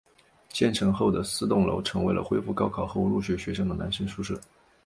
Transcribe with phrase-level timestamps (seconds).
[0.49, 4.35] 建成后的四栋楼成为了恢复高考后入学学生的男生宿舍。